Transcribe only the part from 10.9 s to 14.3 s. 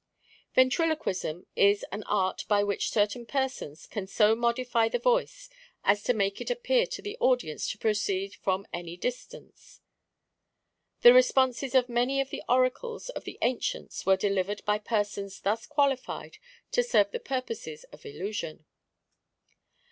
The responses of many of the oracles of the Ancients were